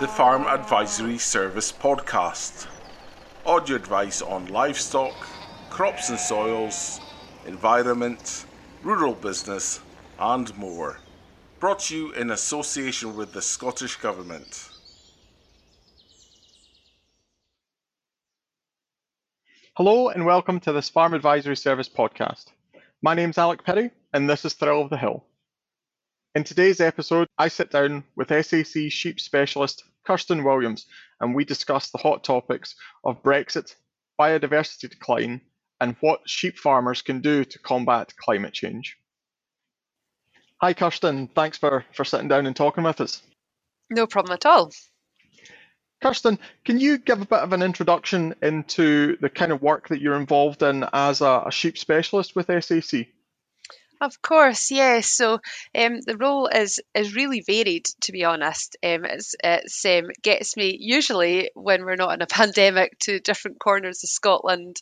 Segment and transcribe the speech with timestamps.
[0.00, 2.66] the Farm Advisory Service podcast.
[3.46, 5.14] Audio advice on livestock,
[5.70, 7.00] crops and soils,
[7.46, 8.44] environment,
[8.82, 9.78] rural business,
[10.18, 10.98] and more.
[11.60, 14.68] Brought to you in association with the Scottish Government.
[19.76, 22.46] Hello and welcome to this Farm Advisory Service podcast.
[23.00, 25.24] My name's Alec Perry and this is Thrill of the Hill.
[26.36, 30.86] In today's episode, I sit down with SAC sheep specialist Kirsten Williams
[31.20, 33.72] and we discuss the hot topics of Brexit,
[34.20, 35.42] biodiversity decline,
[35.80, 38.96] and what sheep farmers can do to combat climate change.
[40.60, 43.22] Hi Kirsten, thanks for, for sitting down and talking with us.
[43.88, 44.72] No problem at all.
[46.02, 50.00] Kirsten, can you give a bit of an introduction into the kind of work that
[50.00, 53.06] you're involved in as a, a sheep specialist with SAC?
[54.00, 55.08] Of course, yes.
[55.08, 55.40] So
[55.74, 58.76] um, the role is is really varied, to be honest.
[58.82, 63.60] Um, it's, it's um, gets me usually when we're not in a pandemic to different
[63.60, 64.76] corners of Scotland,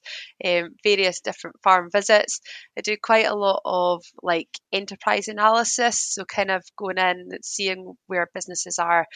[0.45, 2.41] um, various different farm visits.
[2.77, 7.45] I do quite a lot of like enterprise analysis, so kind of going in, and
[7.45, 9.07] seeing where businesses are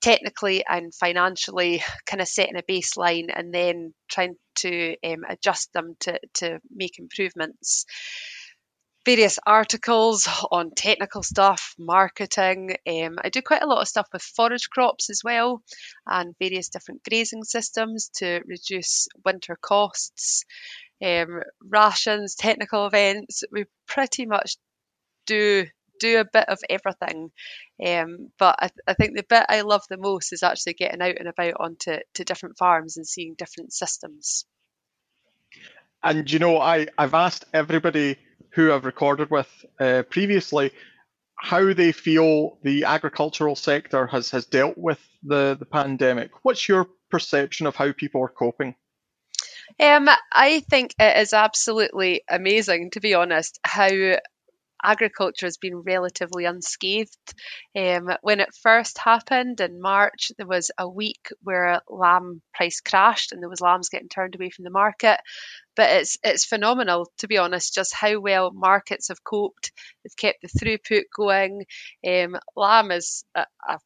[0.00, 5.94] technically and financially kind of setting a baseline and then trying to um, adjust them
[6.00, 7.86] to, to make improvements.
[9.04, 12.76] Various articles on technical stuff, marketing.
[12.86, 15.62] Um, I do quite a lot of stuff with forage crops as well,
[16.06, 20.44] and various different grazing systems to reduce winter costs.
[21.04, 23.44] Um, rations, technical events.
[23.52, 24.56] We pretty much
[25.26, 25.66] do
[26.00, 27.30] do a bit of everything.
[27.84, 31.16] Um, but I, I, think the bit I love the most is actually getting out
[31.18, 34.44] and about onto to different farms and seeing different systems.
[36.02, 38.18] And you know, I, I've asked everybody
[38.54, 39.48] who I've recorded with
[39.80, 40.72] uh, previously
[41.36, 46.30] how they feel the agricultural sector has, has dealt with the, the pandemic.
[46.42, 48.76] What's your perception of how people are coping?
[49.80, 54.18] Um, I think it is absolutely amazing, to be honest, how
[54.84, 57.34] agriculture has been relatively unscathed.
[57.74, 63.32] Um, when it first happened in March, there was a week where lamb price crashed
[63.32, 65.18] and there was lambs getting turned away from the market.
[65.76, 69.72] But it's it's phenomenal to be honest, just how well markets have coped.
[70.02, 71.64] They've kept the throughput going.
[72.06, 73.78] Um, lamb is a, a,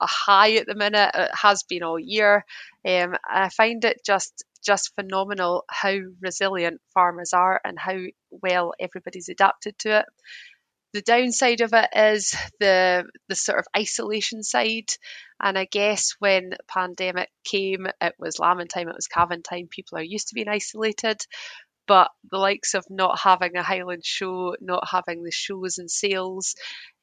[0.00, 1.10] a high at the minute.
[1.14, 2.44] It has been all year.
[2.86, 7.98] Um, I find it just just phenomenal how resilient farmers are and how
[8.30, 10.06] well everybody's adapted to it.
[10.96, 14.88] The downside of it is the the sort of isolation side,
[15.38, 19.68] and I guess when pandemic came, it was lambing time, it was calving time.
[19.70, 21.18] People are used to being isolated,
[21.86, 26.54] but the likes of not having a Highland show, not having the shows and sales,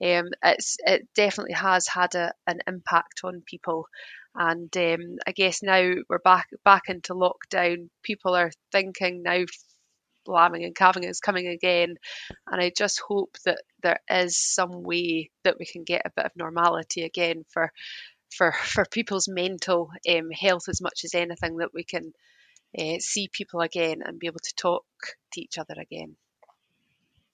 [0.04, 3.86] um, it's it definitely has had a, an impact on people.
[4.34, 7.90] And um, I guess now we're back back into lockdown.
[8.02, 9.44] People are thinking now
[10.28, 11.96] lambing and calving is coming again,
[12.48, 16.26] and I just hope that there is some way that we can get a bit
[16.26, 17.72] of normality again for
[18.36, 22.14] for for people's mental um, health as much as anything that we can
[22.78, 24.86] uh, see people again and be able to talk
[25.34, 26.16] to each other again.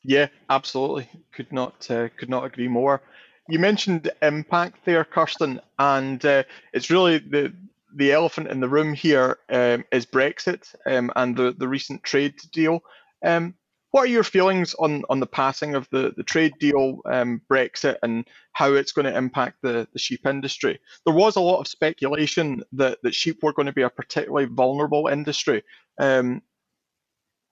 [0.04, 1.10] Yeah, absolutely.
[1.34, 3.02] Could not uh, could not agree more
[3.50, 7.52] you mentioned impact there, Kirsten, and uh, it's really the
[7.96, 12.36] the elephant in the room here um, is Brexit um, and the, the recent trade
[12.52, 12.82] deal.
[13.26, 13.56] Um,
[13.92, 17.98] what are your feelings on, on the passing of the, the trade deal, um, Brexit,
[18.04, 20.80] and how it's going to impact the, the sheep industry?
[21.06, 24.46] There was a lot of speculation that, that sheep were going to be a particularly
[24.46, 25.64] vulnerable industry.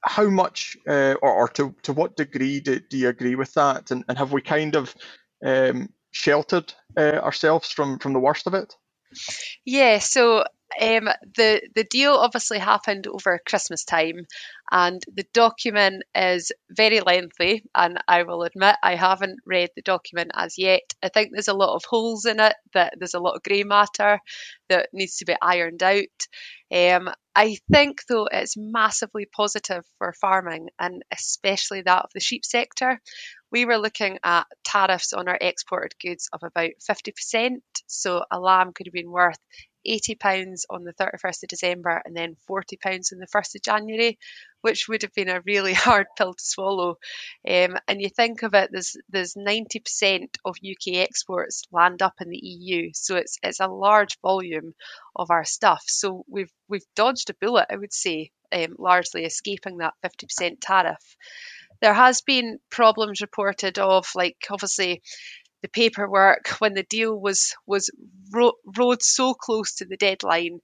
[0.07, 3.91] How much uh, or, or, to, to what degree do, do you agree with that?
[3.91, 4.95] And, and have we kind of
[5.45, 8.75] um, sheltered uh, ourselves from from the worst of it?
[9.66, 10.39] Yeah, so
[10.81, 14.25] um, the the deal obviously happened over Christmas time,
[14.72, 17.63] and the document is very lengthy.
[17.73, 20.94] And I will admit I haven't read the document as yet.
[21.01, 22.55] I think there's a lot of holes in it.
[22.73, 24.19] That there's a lot of grey matter
[24.69, 26.28] that needs to be ironed out.
[26.72, 32.43] Um, I think though it's massively positive for farming and especially that of the sheep
[32.43, 32.99] sector
[33.52, 37.61] we were looking at tariffs on our exported goods of about 50%.
[37.88, 39.38] So a lamb could have been worth
[39.88, 44.20] £80 on the 31st of December and then £40 on the 1st of January,
[44.61, 46.97] which would have been a really hard pill to swallow.
[47.47, 52.29] Um, and you think of it, there's there's 90% of UK exports land up in
[52.29, 54.73] the EU, so it's it's a large volume
[55.16, 55.84] of our stuff.
[55.88, 61.16] So we've we've dodged a bullet, I would say, um, largely escaping that 50% tariff
[61.82, 65.02] there has been problems reported of like obviously
[65.62, 67.90] the paperwork when the deal was was
[68.32, 70.59] ro- rode so close to the deadline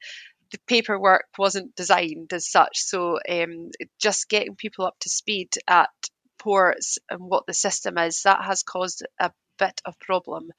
[0.54, 2.78] the paperwork wasn't designed as such.
[2.78, 5.90] So um, just getting people up to speed at
[6.38, 10.50] ports and what the system is that has caused a bit of problem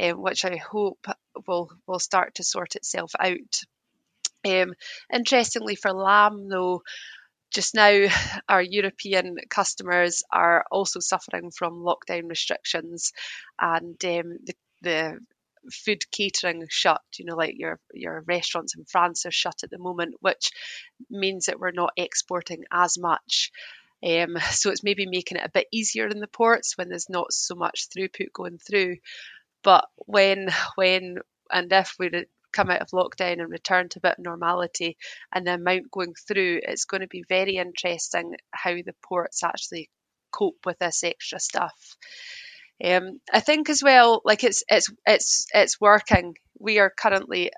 [0.00, 1.06] um, which i hope
[1.46, 3.60] will will start to sort itself out.
[4.44, 4.74] Um,
[5.12, 6.82] interestingly for lamb though
[7.52, 8.06] just now,
[8.48, 13.12] our European customers are also suffering from lockdown restrictions,
[13.60, 15.18] and um, the, the
[15.70, 17.02] food catering shut.
[17.18, 20.50] You know, like your your restaurants in France are shut at the moment, which
[21.10, 23.50] means that we're not exporting as much.
[24.04, 27.32] Um, so it's maybe making it a bit easier in the ports when there's not
[27.32, 28.96] so much throughput going through.
[29.62, 31.18] But when when
[31.50, 34.96] and if we come out of lockdown and return to a bit of normality
[35.32, 39.88] and the amount going through, it's going to be very interesting how the ports actually
[40.32, 41.96] cope with this extra stuff.
[42.82, 46.34] Um, I think as well, like it's it's it's it's working.
[46.58, 47.52] We are currently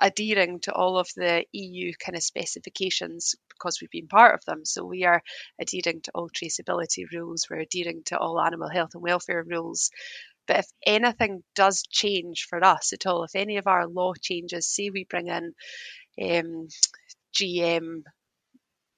[0.00, 4.64] adhering to all of the EU kind of specifications because we've been part of them.
[4.64, 5.22] So we are
[5.60, 9.90] adhering to all traceability rules, we're adhering to all animal health and welfare rules.
[10.46, 14.68] But if anything does change for us at all, if any of our law changes,
[14.68, 15.54] say we bring in
[16.22, 16.68] um,
[17.34, 18.02] GM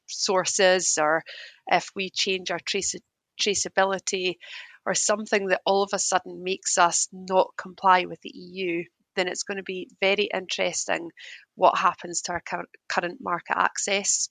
[0.08, 1.22] sources, or
[1.66, 2.96] if we change our trace-
[3.40, 4.36] traceability,
[4.84, 8.84] or something that all of a sudden makes us not comply with the EU,
[9.16, 11.10] then it's going to be very interesting
[11.56, 12.42] what happens to our
[12.88, 14.28] current market access.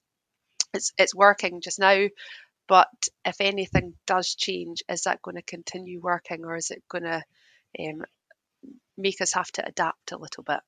[0.73, 2.07] It's, it's working just now,
[2.67, 7.03] but if anything does change, is that going to continue working or is it going
[7.03, 7.23] to
[7.79, 8.03] um,
[8.97, 10.59] make us have to adapt a little bit?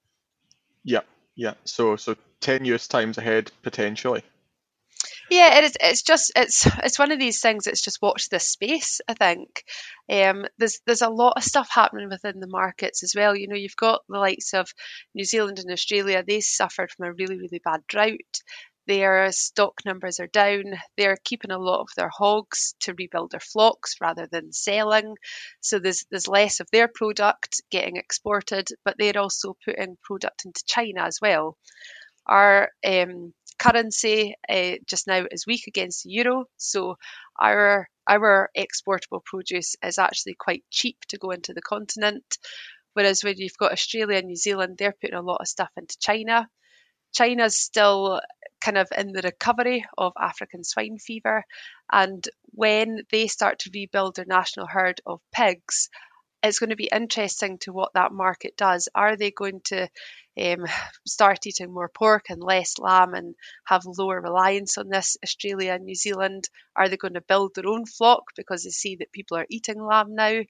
[0.84, 1.02] Yeah,
[1.36, 1.54] yeah.
[1.66, 4.24] So so tenuous times ahead potentially.
[5.30, 5.78] Yeah, it is.
[5.82, 7.68] It's just it's it's one of these things.
[7.68, 9.02] It's just watch this space.
[9.08, 9.64] I think
[10.10, 13.36] um, there's there's a lot of stuff happening within the markets as well.
[13.36, 14.70] You know, you've got the likes of
[15.14, 16.24] New Zealand and Australia.
[16.26, 18.42] They suffered from a really really bad drought.
[18.88, 20.64] Their stock numbers are down.
[20.96, 25.18] They're keeping a lot of their hogs to rebuild their flocks rather than selling.
[25.60, 30.64] So there's there's less of their product getting exported, but they're also putting product into
[30.66, 31.58] China as well.
[32.26, 36.96] Our um, currency uh, just now is weak against the euro, so
[37.40, 42.38] our our exportable produce is actually quite cheap to go into the continent.
[42.94, 45.98] Whereas when you've got Australia and New Zealand, they're putting a lot of stuff into
[46.00, 46.48] China.
[47.18, 48.22] China's still
[48.62, 51.44] kind of in the recovery of African swine fever.
[51.92, 55.90] And when they start to rebuild their national herd of pigs,
[56.44, 58.88] it's going to be interesting to what that market does.
[58.94, 59.90] Are they going to
[60.40, 60.66] um,
[61.08, 63.34] start eating more pork and less lamb and
[63.66, 65.18] have lower reliance on this?
[65.24, 66.44] Australia and New Zealand,
[66.76, 69.84] are they going to build their own flock because they see that people are eating
[69.84, 70.42] lamb now?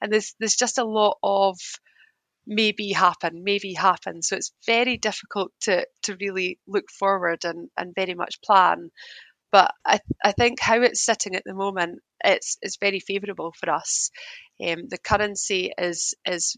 [0.00, 1.58] And there's there's just a lot of
[2.46, 4.22] maybe happen, maybe happen.
[4.22, 8.90] So it's very difficult to to really look forward and, and very much plan.
[9.50, 13.70] But I, I think how it's sitting at the moment, it's it's very favourable for
[13.70, 14.10] us.
[14.60, 16.56] Um, the currency is is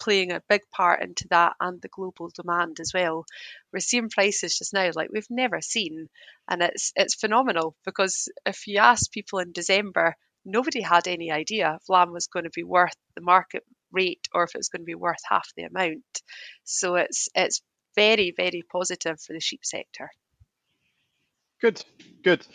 [0.00, 3.26] playing a big part into that and the global demand as well.
[3.72, 6.08] We're seeing prices just now like we've never seen,
[6.48, 10.14] and it's it's phenomenal because if you ask people in December,
[10.44, 14.44] nobody had any idea if lamb was going to be worth the market rate or
[14.44, 16.22] if it's going to be worth half the amount.
[16.64, 17.62] So it's it's
[17.96, 20.10] very very positive for the sheep sector.
[21.60, 21.84] Good,
[22.22, 22.46] good.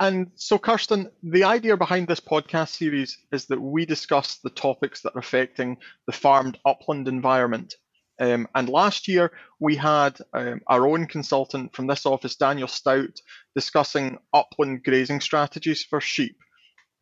[0.00, 5.02] And so, Kirsten, the idea behind this podcast series is that we discuss the topics
[5.02, 5.76] that are affecting
[6.06, 7.74] the farmed upland environment.
[8.20, 13.20] Um, and last year, we had um, our own consultant from this office, Daniel Stout,
[13.54, 16.36] discussing upland grazing strategies for sheep.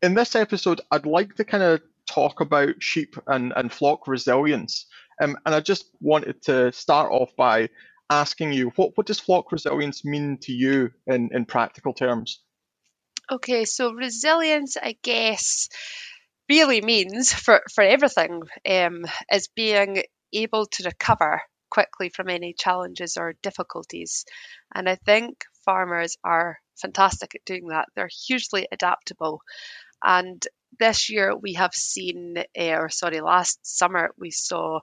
[0.03, 4.87] In this episode, I'd like to kind of talk about sheep and, and flock resilience.
[5.21, 7.69] Um, and I just wanted to start off by
[8.11, 12.41] asking you what, what does flock resilience mean to you in, in practical terms?
[13.31, 15.69] Okay, so resilience, I guess,
[16.49, 23.17] really means for, for everything um, is being able to recover quickly from any challenges
[23.17, 24.25] or difficulties.
[24.75, 27.87] And I think farmers are fantastic at doing that.
[27.95, 29.41] They're hugely adaptable.
[30.05, 30.43] And
[30.78, 34.80] this year we have seen, uh, or sorry, last summer we saw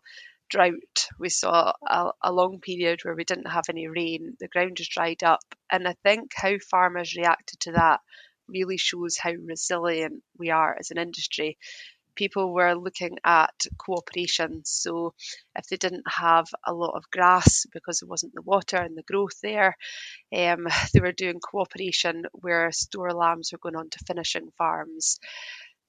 [0.50, 1.08] drought.
[1.20, 4.38] We saw a, a, long period where we didn't have any rain.
[4.40, 5.44] The ground just dried up.
[5.72, 8.02] And I think how farmers reacted to that
[8.48, 11.58] really shows how resilient we are as an industry.
[12.16, 14.62] People were looking at cooperation.
[14.66, 15.16] So
[15.56, 19.02] if they didn't have a lot of grass because there wasn't the water and the
[19.02, 19.76] growth there,
[20.36, 25.20] um, they were doing cooperation where store lambs were going on to finishing farms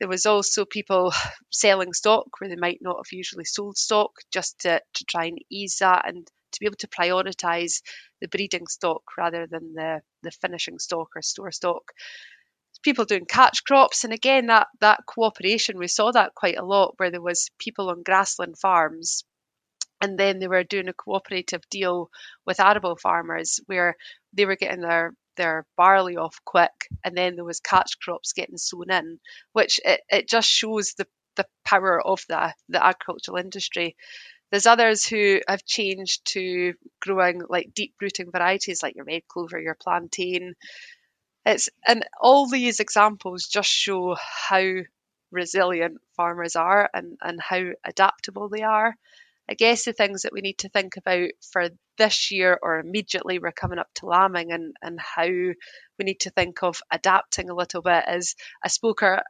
[0.01, 1.13] There was also people
[1.51, 5.39] selling stock where they might not have usually sold stock just to, to try and
[5.51, 7.83] ease that and to be able to prioritise
[8.21, 11.93] the breeding stock rather than the, the finishing stock or store stock.
[12.83, 16.95] People doing catch crops, and again that that cooperation we saw that quite a lot
[16.99, 19.25] where there was people on grassland farms
[20.03, 22.11] and then they were doing a cooperative deal
[22.45, 23.97] with arable farmers where
[24.35, 28.57] they were getting their their barley off quick and then there was catch crops getting
[28.57, 29.19] sown in
[29.53, 33.97] which it, it just shows the the power of the the agricultural industry.
[34.51, 39.59] There's others who have changed to growing like deep rooting varieties like your red clover
[39.61, 40.55] your plantain.
[41.45, 44.17] It's and all these examples just show
[44.49, 44.73] how
[45.31, 48.95] resilient farmers are and, and how adaptable they are
[49.49, 53.39] I guess the things that we need to think about for this year or immediately
[53.39, 55.55] we're coming up to lambing and, and how we
[56.01, 59.23] need to think of adapting a little bit is I spoke er,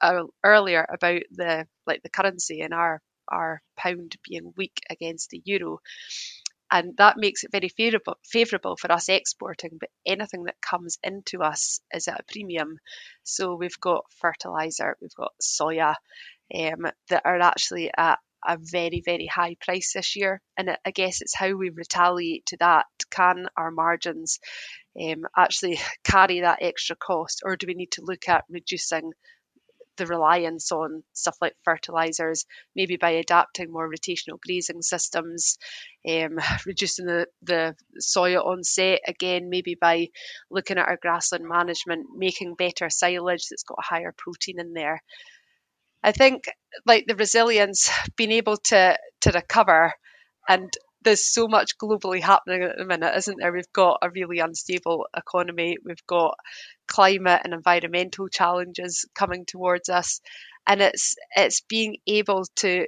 [0.45, 5.81] earlier about the like the currency and our our pound being weak against the euro.
[6.71, 11.43] And that makes it very favourable favourable for us exporting but anything that comes into
[11.43, 12.79] us is at a premium.
[13.25, 15.97] So we've got fertilizer we've got soya
[16.55, 20.41] um, that are actually at a very, very high price this year.
[20.57, 22.87] And I guess it's how we retaliate to that.
[23.11, 24.41] Can our margins
[25.01, 29.13] um, actually carry that extra cost, or do we need to look at reducing
[29.97, 35.59] the reliance on stuff like fertilizers, maybe by adapting more rotational grazing systems,
[36.09, 40.09] um, reducing the, the soya onset again, maybe by
[40.51, 45.03] looking at our grassland management, making better silage that's got higher protein in there.
[46.05, 46.45] I think
[46.87, 49.93] like the resilience, being able to to recover,
[50.49, 53.53] and there's so much globally happening at the minute, isn't there?
[53.53, 56.37] We've got a really unstable economy, we've got
[56.87, 60.21] climate and environmental challenges coming towards us,
[60.67, 62.87] and it's it's being able to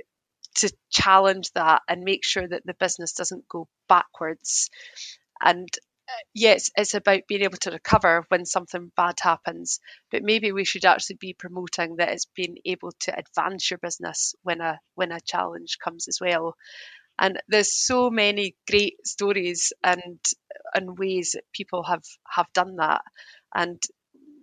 [0.57, 4.71] to challenge that and make sure that the business doesn't go backwards.
[5.41, 5.69] And
[6.35, 10.85] yes, it's about being able to recover when something bad happens, but maybe we should
[10.85, 15.21] actually be promoting that it's being able to advance your business when a when a
[15.21, 16.55] challenge comes as well.
[17.19, 20.19] And there's so many great stories and
[20.75, 23.03] and ways that people have have done that.
[23.55, 23.83] And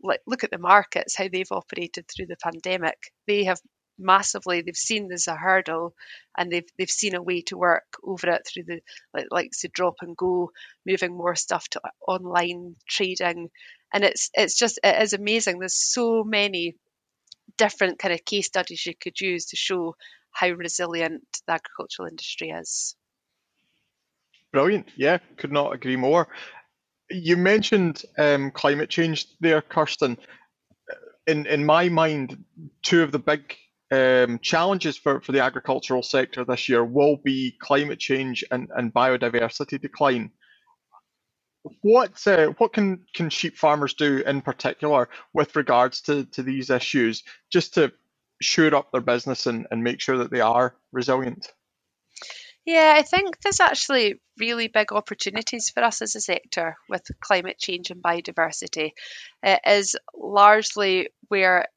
[0.03, 2.97] like look at the markets, how they've operated through the pandemic.
[3.27, 3.59] They have
[3.97, 4.61] massively.
[4.61, 5.93] They've seen there's a hurdle,
[6.37, 8.81] and they've they've seen a way to work over it through the
[9.13, 10.51] like like drop and go,
[10.85, 13.49] moving more stuff to online trading,
[13.93, 15.59] and it's it's just it is amazing.
[15.59, 16.75] There's so many
[17.57, 19.95] different kind of case studies you could use to show
[20.31, 22.95] how resilient the agricultural industry is.
[24.51, 24.87] Brilliant.
[24.95, 26.27] Yeah, could not agree more.
[27.09, 30.17] You mentioned um, climate change there, Kirsten.
[31.27, 32.43] In in my mind,
[32.81, 33.55] two of the big
[33.93, 38.93] um, challenges for, for the agricultural sector this year will be climate change and, and
[38.93, 40.31] biodiversity decline.
[41.81, 46.69] What uh, what can, can sheep farmers do in particular with regards to, to these
[46.69, 47.93] issues just to
[48.41, 51.47] shore up their business and, and make sure that they are resilient?
[52.65, 57.59] Yeah, I think there's actually really big opportunities for us as a sector with climate
[57.59, 58.91] change and biodiversity.
[59.41, 61.67] It is largely where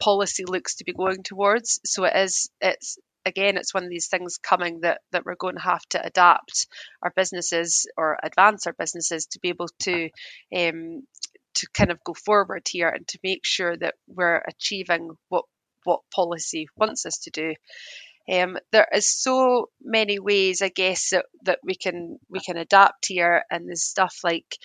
[0.00, 1.80] policy looks to be going towards.
[1.84, 5.56] So it is it's again it's one of these things coming that that we're going
[5.56, 6.66] to have to adapt
[7.02, 10.10] our businesses or advance our businesses to be able to
[10.54, 11.02] um,
[11.54, 15.44] to kind of go forward here and to make sure that we're achieving what
[15.84, 17.54] what policy wants us to do.
[18.30, 23.06] Um, there is so many ways, I guess, that, that we can we can adapt
[23.06, 24.56] here, and there's stuff like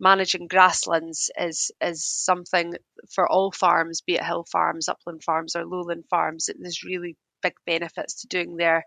[0.00, 2.74] managing grasslands is is something
[3.14, 6.48] for all farms, be it hill farms, upland farms, or lowland farms.
[6.58, 8.84] There's really big benefits to doing there.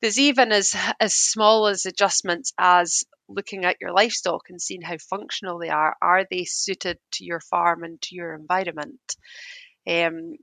[0.00, 4.98] There's even as as small as adjustments as looking at your livestock and seeing how
[4.98, 5.96] functional they are.
[6.02, 9.16] Are they suited to your farm and to your environment?
[9.86, 10.36] Um,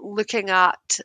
[0.00, 0.98] looking at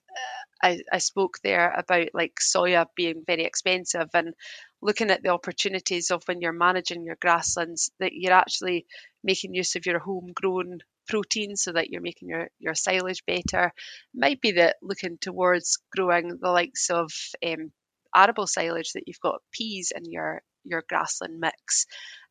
[0.62, 4.34] I, I spoke there about like soya being very expensive and
[4.82, 8.86] looking at the opportunities of when you're managing your grasslands that you're actually
[9.24, 13.72] making use of your homegrown protein so that you're making your, your silage better.
[14.14, 17.12] Might be that looking towards growing the likes of
[17.46, 17.72] um,
[18.16, 21.86] arable silage that you've got peas in your your grassland mix.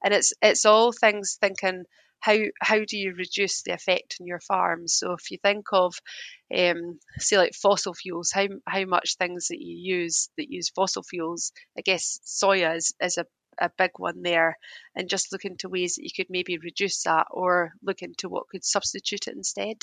[0.04, 1.84] And it's it's all things thinking
[2.20, 4.86] how how do you reduce the effect on your farm?
[4.86, 5.94] So if you think of
[6.56, 11.02] um, say like fossil fuels, how how much things that you use that use fossil
[11.02, 13.26] fuels, I guess soya is, is a
[13.58, 14.56] a big one there
[14.94, 18.48] and just look into ways that you could maybe reduce that or look into what
[18.48, 19.76] could substitute it instead.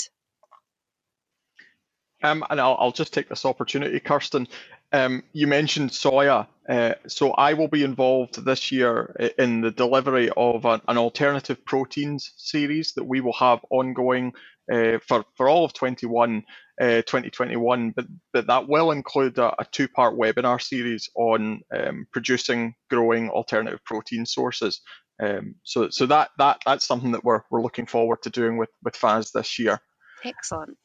[2.23, 4.47] Um, and I'll, I'll just take this opportunity, Kirsten.
[4.91, 6.47] Um, you mentioned soya.
[6.67, 11.63] Uh, so I will be involved this year in the delivery of an, an alternative
[11.65, 14.33] proteins series that we will have ongoing
[14.71, 16.43] uh, for, for all of 21,
[16.81, 22.75] uh, 2021, but, but that will include a, a two-part webinar series on um, producing,
[22.89, 24.81] growing alternative protein sources.
[25.21, 28.69] Um, so so that, that that's something that we're, we're looking forward to doing with,
[28.83, 29.79] with FAS this year.
[30.23, 30.77] Excellent.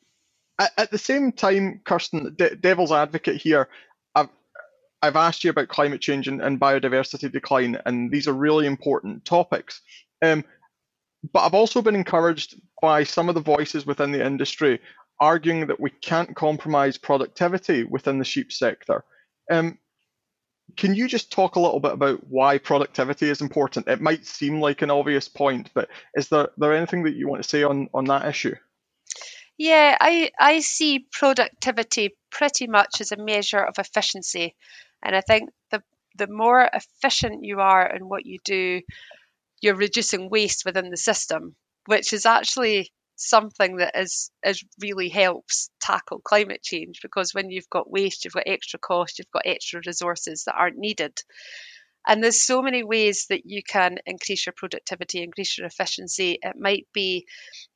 [0.58, 3.68] At, at the same time, Kirsten, de- devil's advocate here,
[5.02, 9.24] I've, asked you about climate change and, and biodiversity decline, and these are really important
[9.24, 9.80] topics.
[10.22, 10.44] Um,
[11.32, 14.80] but I've also been encouraged by some of the voices within the industry
[15.20, 19.04] arguing that we can't compromise productivity within the sheep sector.
[19.50, 19.78] Um,
[20.76, 23.88] can you just talk a little bit about why productivity is important?
[23.88, 27.42] It might seem like an obvious point, but is there, there anything that you want
[27.42, 28.56] to say on, on that issue?
[29.58, 34.56] Yeah, I, I see productivity pretty much as a measure of efficiency.
[35.02, 35.82] And I think the,
[36.16, 38.80] the more efficient you are in what you do,
[39.60, 41.54] you're reducing waste within the system,
[41.86, 47.70] which is actually something that is, is really helps tackle climate change because when you've
[47.70, 51.12] got waste, you've got extra cost, you've got extra resources that aren't needed.
[52.06, 56.38] And there's so many ways that you can increase your productivity, increase your efficiency.
[56.42, 57.26] It might be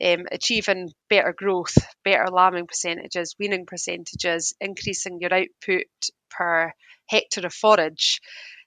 [0.04, 5.87] um, achieving better growth, better lambing percentages, weaning percentages, increasing your output
[6.30, 6.73] per
[7.06, 8.21] hectare of forage.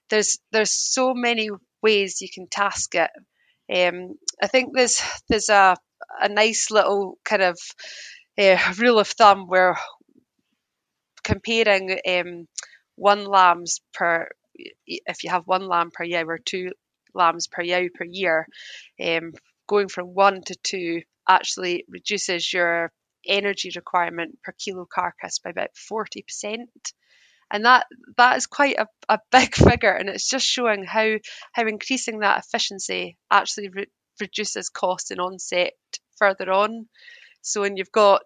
[0.08, 1.50] There's there's so many
[1.82, 3.10] ways you can task it.
[3.72, 5.76] Um, I think there's there's a
[6.20, 7.58] a nice little kind of
[8.38, 9.76] uh, rule of thumb where
[11.22, 12.46] comparing um,
[12.96, 14.28] one lambs per
[14.86, 16.70] if you have one lamb per year or two
[17.14, 18.46] lambs per year per year,
[19.02, 19.32] um,
[19.66, 22.92] going from one to two actually reduces your
[23.26, 26.66] energy requirement per kilo carcass by about 40%.
[27.50, 31.16] And that that is quite a, a big figure, and it's just showing how
[31.52, 35.72] how increasing that efficiency actually re- reduces cost and onset
[36.18, 36.88] further on.
[37.42, 38.22] So when you've got,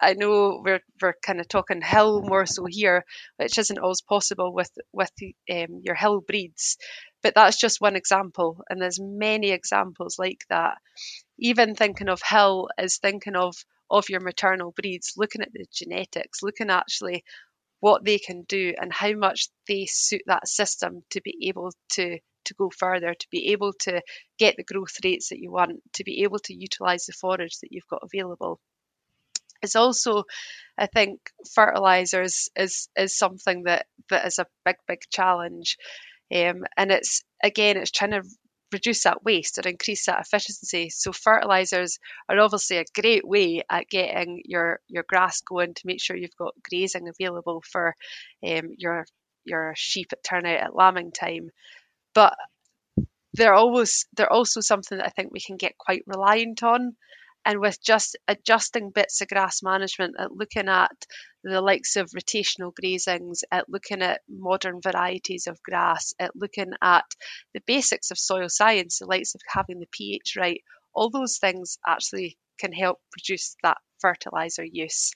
[0.00, 3.04] I know we're we're kind of talking hill more so here,
[3.36, 5.10] which isn't always possible with with
[5.50, 6.78] um, your hill breeds,
[7.22, 10.78] but that's just one example, and there's many examples like that.
[11.38, 13.56] Even thinking of hill is thinking of
[13.90, 17.24] of your maternal breeds, looking at the genetics, looking actually
[17.80, 22.18] what they can do and how much they suit that system to be able to
[22.46, 24.00] to go further, to be able to
[24.38, 27.72] get the growth rates that you want, to be able to utilise the forage that
[27.72, 28.60] you've got available.
[29.62, 30.24] It's also,
[30.78, 31.20] I think,
[31.54, 35.76] fertilizers is is something that that is a big big challenge,
[36.34, 38.22] um, and it's again it's trying to
[38.72, 40.90] reduce that waste or increase that efficiency.
[40.90, 41.98] So fertilizers
[42.28, 46.36] are obviously a great way at getting your your grass going to make sure you've
[46.36, 47.94] got grazing available for
[48.46, 49.06] um, your
[49.44, 51.50] your sheep at turnout at lambing time
[52.16, 52.34] but
[53.34, 56.96] they're always they're also something that I think we can get quite reliant on.
[57.46, 60.90] And with just adjusting bits of grass management, at looking at
[61.44, 67.04] the likes of rotational grazings, at looking at modern varieties of grass, at looking at
[67.54, 70.60] the basics of soil science, the likes of having the pH right,
[70.92, 75.12] all those things actually can help reduce that fertilizer use.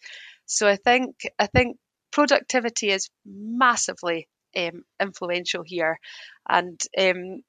[0.47, 1.79] So I think I think
[2.13, 5.99] productivity is massively um, influential here.
[6.49, 7.43] And um,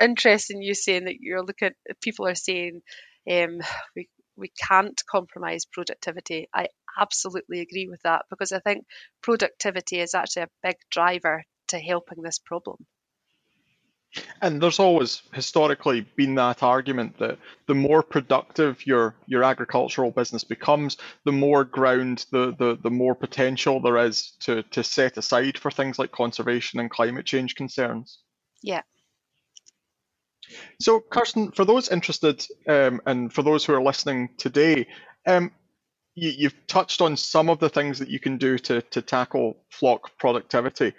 [0.00, 2.82] interesting you saying that you're looking, people are saying
[3.28, 3.60] um,
[3.96, 6.48] we we can't compromise productivity.
[6.54, 8.86] I absolutely agree with that because I think
[9.22, 12.86] productivity is actually a big driver to helping this problem.
[14.42, 20.42] And there's always historically been that argument that the more productive your your agricultural business
[20.42, 25.56] becomes, the more ground, the the, the more potential there is to, to set aside
[25.58, 28.18] for things like conservation and climate change concerns.
[28.62, 28.82] Yeah.
[30.80, 34.86] So, Kirsten, for those interested um, and for those who are listening today,
[35.26, 35.52] um,
[36.14, 39.64] you, you've touched on some of the things that you can do to, to tackle
[39.70, 40.92] flock productivity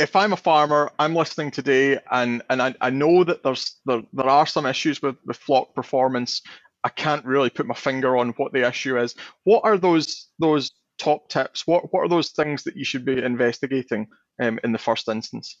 [0.00, 4.02] if I'm a farmer, I'm listening today, and and I, I know that there's there,
[4.14, 6.40] there are some issues with with flock performance.
[6.82, 9.14] I can't really put my finger on what the issue is.
[9.44, 11.66] What are those those top tips?
[11.66, 14.08] What what are those things that you should be investigating
[14.40, 15.60] um, in the first instance?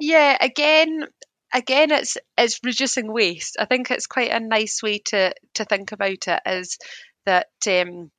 [0.00, 1.06] Yeah, again,
[1.54, 3.56] again, it's it's reducing waste.
[3.58, 6.40] I think it's quite a nice way to to think about it.
[6.44, 6.78] Is
[7.24, 8.10] that um,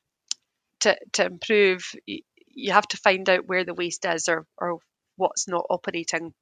[0.79, 4.79] to to improve, you have to find out where the waste is or or
[5.17, 6.33] what's not operating.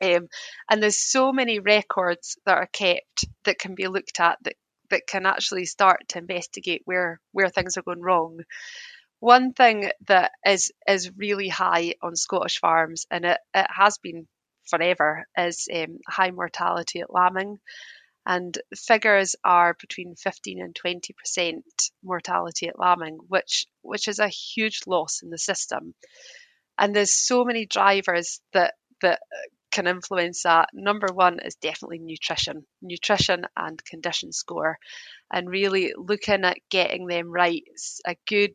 [0.00, 0.28] Um,
[0.70, 4.54] and there's so many records that are kept that can be looked at that
[4.90, 8.40] that can actually start to investigate where where things are going wrong.
[9.20, 14.28] One thing that is is really high on Scottish farms, and it, it has been
[14.68, 17.58] forever, is um, high mortality at lambing.
[18.26, 21.62] And figures are between 15 and 20%
[22.04, 25.94] mortality at lambing, which which is a huge loss in the system.
[26.76, 29.20] And there's so many drivers that that
[29.70, 30.68] can influence that.
[30.72, 34.78] Number one is definitely nutrition, nutrition and condition score,
[35.32, 37.62] and really looking at getting them right.
[38.06, 38.54] A good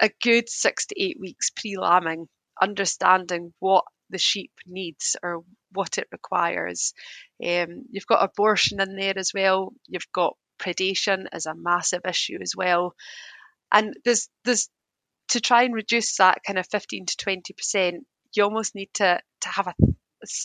[0.00, 2.28] a good six to eight weeks pre-lambing,
[2.60, 6.94] understanding what the sheep needs or what it requires.
[7.44, 9.72] Um, you've got abortion in there as well.
[9.88, 12.94] You've got predation as a massive issue as well,
[13.72, 14.68] and there's there's
[15.28, 18.06] to try and reduce that kind of 15 to 20 percent.
[18.34, 19.74] You almost need to to have a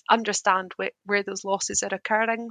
[0.09, 2.49] understand where, where those losses are occurring.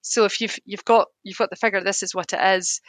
[0.00, 2.80] So if you've you've got you've got the figure, this is what it is.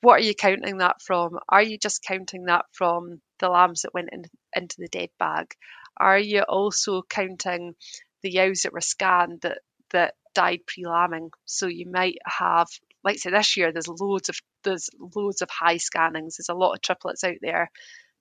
[0.00, 1.38] What are you counting that from?
[1.48, 5.54] Are you just counting that from the lambs that went in, into the dead bag?
[5.98, 7.74] Are you also counting
[8.22, 9.58] the ewes that were scanned that
[9.90, 11.30] that died pre-lambing?
[11.44, 12.68] So you might have,
[13.04, 16.36] like I say this year, there's loads of there's loads of high scannings.
[16.36, 17.70] There's a lot of triplets out there.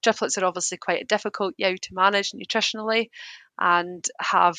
[0.03, 3.09] Triplets are obviously quite a difficult ewe to manage nutritionally,
[3.59, 4.57] and have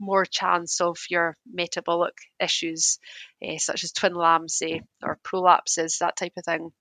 [0.00, 2.98] more chance of your metabolic issues,
[3.46, 6.72] uh, such as twin lambs, say, or prolapses, that type of thing.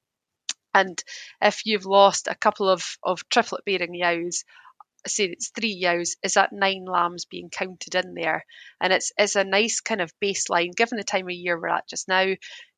[0.74, 1.02] And
[1.42, 4.44] if you've lost a couple of, of triplet bearing ewes,
[5.08, 8.46] say it's three ewes, is that nine lambs being counted in there?
[8.82, 11.88] And it's it's a nice kind of baseline, given the time of year we're at
[11.88, 12.34] just now,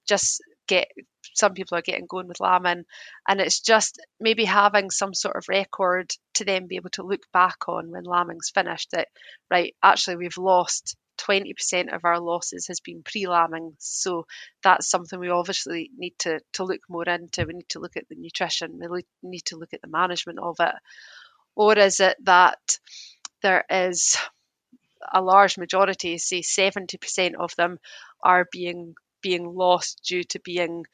[0.08, 0.88] just get
[1.34, 2.86] some people are getting going with lambing
[3.28, 7.22] and it's just maybe having some sort of record to then be able to look
[7.34, 9.08] back on when lambing's finished that
[9.52, 13.74] right actually we've lost 20% of our losses has been pre-lambing.
[13.80, 14.26] So
[14.64, 17.46] that's something we obviously need to, to look more into.
[17.46, 18.82] We need to look at the nutrition.
[18.90, 20.76] We need to look at the management of it
[21.56, 22.80] or is it that
[23.42, 24.18] there is
[25.14, 27.80] a large majority say 70% of them
[28.24, 30.86] are being being lost due to being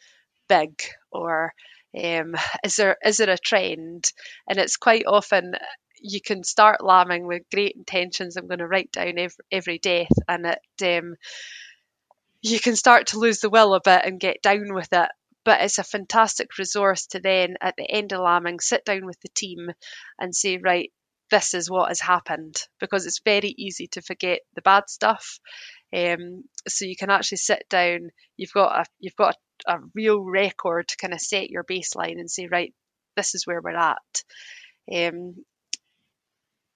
[0.48, 0.82] big?
[1.12, 1.54] Or
[1.98, 4.12] um, is there is there a trend?
[4.48, 5.56] And it's quite often
[6.02, 10.12] you can start lambing with great intentions i'm going to write down every, every death
[10.28, 11.16] and it um,
[12.42, 15.10] you can start to lose the will a bit and get down with it
[15.44, 19.20] but it's a fantastic resource to then at the end of lambing sit down with
[19.22, 19.70] the team
[20.20, 20.92] and say right
[21.30, 25.40] this is what has happened because it's very easy to forget the bad stuff
[25.94, 28.12] um, so you can actually sit down.
[28.38, 29.36] You've got a you've got
[29.68, 32.74] a, a real record to kind of set your baseline and say, right,
[33.16, 34.24] this is where we're at.
[34.92, 35.44] Um,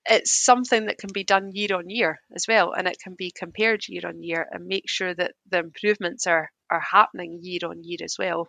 [0.07, 3.31] it's something that can be done year on year as well, and it can be
[3.31, 7.83] compared year on year and make sure that the improvements are are happening year on
[7.83, 8.47] year as well.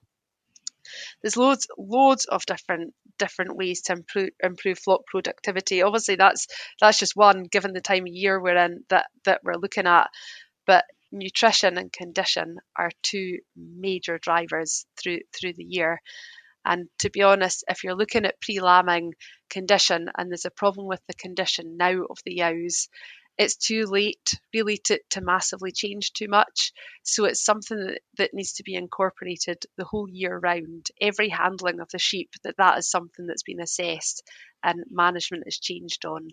[1.23, 5.83] There's loads loads of different different ways to improve improve flock productivity.
[5.83, 6.47] Obviously, that's
[6.81, 10.09] that's just one given the time of year we're in that that we're looking at.
[10.67, 16.01] But nutrition and condition are two major drivers through through the year.
[16.65, 19.15] And to be honest, if you're looking at pre-lambing
[19.49, 22.89] condition and there's a problem with the condition now of the ewes,
[23.39, 26.73] it's too late really to, to massively change too much.
[27.03, 30.89] So it's something that, that needs to be incorporated the whole year round.
[31.01, 34.23] Every handling of the sheep, that that is something that's been assessed
[34.63, 36.31] and management is changed on.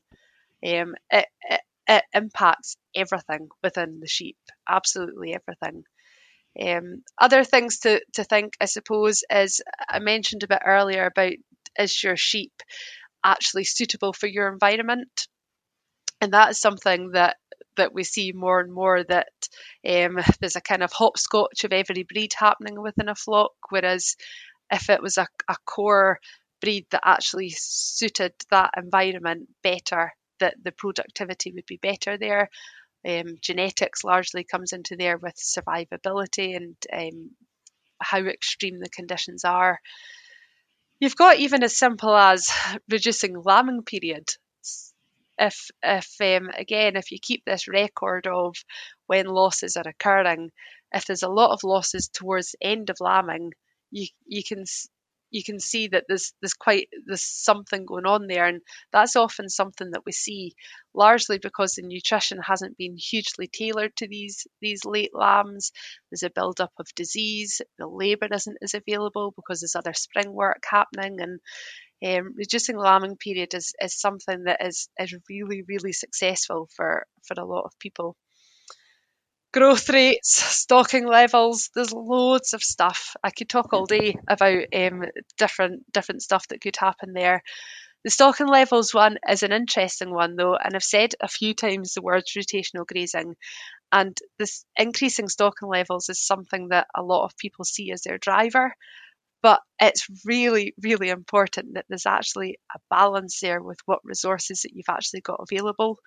[0.65, 4.37] Um, it, it, it impacts everything within the sheep,
[4.67, 5.83] absolutely everything.
[6.59, 11.33] Um, other things to, to think, I suppose, is I mentioned a bit earlier about
[11.77, 12.53] is your sheep
[13.23, 15.27] actually suitable for your environment?
[16.23, 17.35] And that is something that
[17.75, 19.27] that we see more and more that
[19.85, 24.15] um, there's a kind of hopscotch of every breed happening within a flock, whereas
[24.71, 26.19] if it was a, a core
[26.61, 32.49] breed that actually suited that environment better, that the productivity would be better there.
[33.05, 37.31] Um, genetics largely comes into there with survivability and um,
[37.99, 39.77] how extreme the conditions are.
[41.01, 42.49] You've got even as simple as
[42.89, 44.29] reducing lambing period.
[45.37, 48.55] If, if um, again, if you keep this record of
[49.07, 50.51] when losses are occurring,
[50.91, 53.51] if there's a lot of losses towards the end of lambing,
[53.91, 54.65] you you can
[55.33, 58.45] you can see that there's there's quite there's something going on there.
[58.45, 58.61] And
[58.93, 60.53] that's often something that we see
[60.93, 65.71] largely because the nutrition hasn't been hugely tailored to these these late lambs.
[66.11, 67.61] There's a build up of disease.
[67.79, 71.19] The labor isn't as available because there's other spring work happening.
[71.19, 71.39] And
[72.05, 77.35] um, reducing lambing period is, is something that is is really really successful for for
[77.39, 78.15] a lot of people
[79.53, 81.69] growth rates, stocking levels.
[81.73, 83.15] There's loads of stuff.
[83.23, 85.05] I could talk all day about um,
[85.37, 87.43] different different stuff that could happen there.
[88.03, 91.93] The stocking levels one is an interesting one though, and I've said a few times
[91.93, 93.35] the words rotational grazing,
[93.91, 98.17] and this increasing stocking levels is something that a lot of people see as their
[98.17, 98.75] driver.
[99.43, 104.71] But it's really, really important that there's actually a balance there with what resources that
[104.73, 105.99] you've actually got available.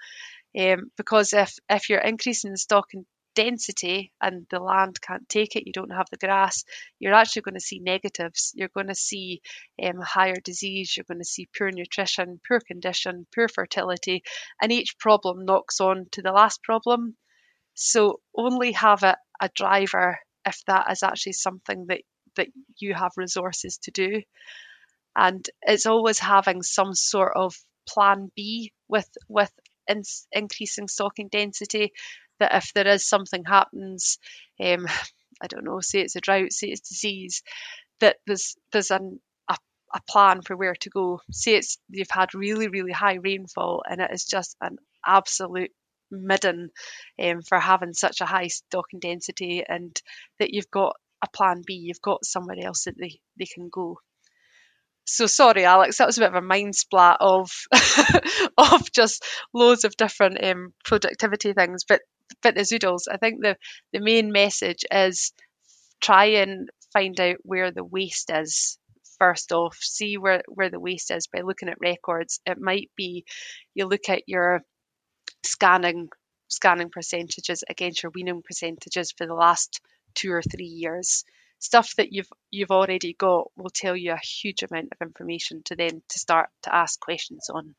[0.59, 3.05] Um, because if, if you're increasing the stock and
[3.37, 6.65] density and the land can't take it, you don't have the grass,
[6.99, 8.53] you're actually going to see negatives.
[8.55, 9.43] You're going to see
[9.81, 14.23] um, higher disease, you're going to see poor nutrition, poor condition, poor fertility,
[14.61, 17.17] and each problem knocks on to the last problem.
[17.75, 22.01] So only have it a driver if that is actually something that,
[22.37, 24.23] that you have resources to do.
[25.15, 27.57] And it's always having some sort of
[27.89, 29.53] plan B with with
[29.89, 31.93] in, increasing stocking density
[32.39, 34.19] that if there is something happens,
[34.61, 34.87] um,
[35.41, 37.43] I don't know, say it's a drought, say it's disease,
[38.01, 39.57] that there's there's an, a,
[39.95, 41.21] a plan for where to go.
[41.31, 45.73] Say it's you've had really really high rainfall and it is just an absolute
[46.11, 46.71] midden
[47.21, 50.01] um, for having such a high stocking density, and
[50.39, 53.99] that you've got a plan B, you've got somewhere else that they, they can go.
[55.07, 57.51] So sorry, Alex, that was a bit of a mind splat of
[58.59, 59.25] of just
[59.55, 61.85] loads of different um, productivity things.
[61.89, 62.01] But
[62.43, 63.57] but the zoodles, I think the
[63.93, 65.33] the main message is
[66.01, 68.79] try and find out where the waste is
[69.19, 69.77] first off.
[69.81, 72.41] See where where the waste is by looking at records.
[72.45, 73.25] It might be
[73.75, 74.63] you look at your
[75.45, 76.09] scanning
[76.49, 79.81] scanning percentages against your weaning percentages for the last
[80.17, 81.25] two or three years
[81.59, 85.77] stuff that you've you've already got will tell you a huge amount of information to
[85.77, 87.75] then to start to ask questions on.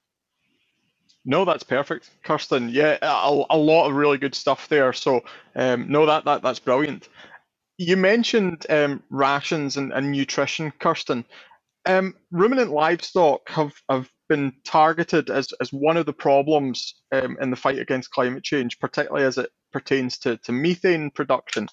[1.26, 2.70] No, that's perfect, Kirsten.
[2.70, 4.94] Yeah, a, a lot of really good stuff there.
[4.94, 7.10] So, um, no, that, that that's brilliant.
[7.78, 11.26] You mentioned um, rations and, and, nutrition, Kirsten.
[11.86, 17.50] Um, ruminant livestock have, have been targeted as, as one of the problems um, in
[17.50, 21.68] the fight against climate change, particularly as it pertains to, to methane production.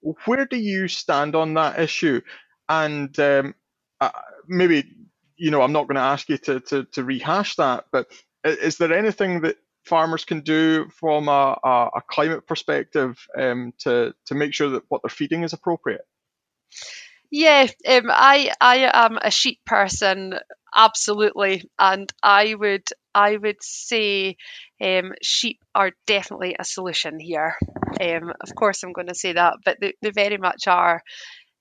[0.00, 2.20] Where do you stand on that issue?
[2.68, 3.54] And um,
[4.00, 4.10] uh,
[4.48, 4.84] maybe,
[5.36, 8.06] you know, I'm not going to ask you to, to, to rehash that, but
[8.44, 14.14] is there anything that farmers can do from a, a, a climate perspective um, to,
[14.26, 16.06] to make sure that what they're feeding is appropriate?
[17.30, 20.34] Yeah, um, I I am a sheep person,
[20.74, 24.36] absolutely, and I would I would say
[24.80, 27.56] um, sheep are definitely a solution here.
[28.00, 31.02] Um, of course, I'm going to say that, but they, they very much are.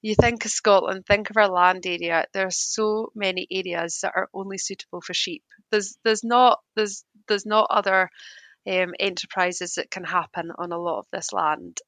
[0.01, 2.25] You think of Scotland, think of our land area.
[2.33, 5.43] There are so many areas that are only suitable for sheep.
[5.71, 8.09] There's there's not there's there's not other
[8.69, 11.79] um, enterprises that can happen on a lot of this land.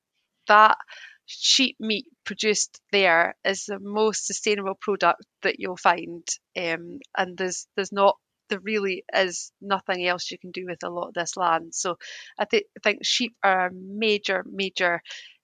[0.47, 0.77] That
[1.25, 7.67] sheep meat produced there is the most sustainable product that you'll find, um, and there's
[7.75, 8.17] there's not
[8.51, 11.75] there really is nothing else you can do with a lot of this land.
[11.75, 11.97] So
[12.39, 15.01] I th- think sheep are a major, major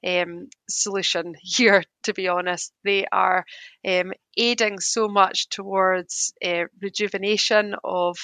[0.08, 2.74] um, solution here, to be honest.
[2.84, 3.46] They are
[3.88, 8.18] um, aiding so much towards uh, rejuvenation of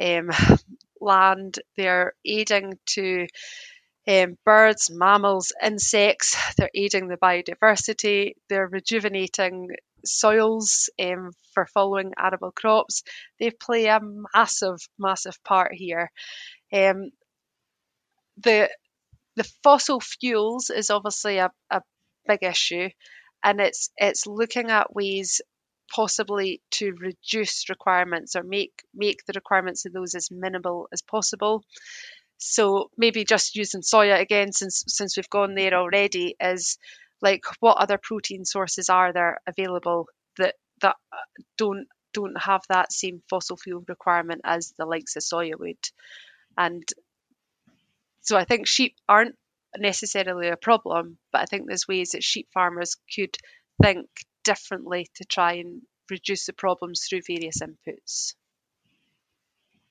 [0.00, 0.30] um,
[1.00, 3.26] land, they're aiding to
[4.08, 6.36] um, birds, mammals, insects.
[6.56, 8.34] They're aiding the biodiversity.
[8.48, 9.70] They're rejuvenating
[10.04, 13.02] soils um, for following arable crops.
[13.38, 14.00] They play a
[14.34, 16.10] massive, massive part here.
[16.72, 17.10] Um,
[18.36, 18.70] the
[19.36, 21.82] the fossil fuels is obviously a, a
[22.26, 22.88] big issue,
[23.42, 25.40] and it's it's looking at ways
[25.94, 31.64] possibly to reduce requirements or make make the requirements of those as minimal as possible.
[32.38, 36.78] So maybe just using soya again, since since we've gone there already, is
[37.20, 41.16] like what other protein sources are there available that that uh,
[41.56, 45.76] don't don't have that same fossil fuel requirement as the likes of soya would,
[46.56, 46.84] and
[48.20, 49.36] so I think sheep aren't
[49.76, 53.36] necessarily a problem, but I think there's ways that sheep farmers could
[53.82, 54.08] think
[54.44, 58.34] differently to try and reduce the problems through various inputs.